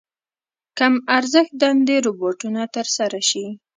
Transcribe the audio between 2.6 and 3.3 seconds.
تر سره